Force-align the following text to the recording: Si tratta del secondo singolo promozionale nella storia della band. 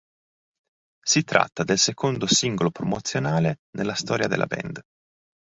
Si 1.05 1.23
tratta 1.23 1.63
del 1.63 1.77
secondo 1.77 2.25
singolo 2.25 2.71
promozionale 2.71 3.59
nella 3.77 3.93
storia 3.93 4.25
della 4.25 4.47
band. 4.47 4.81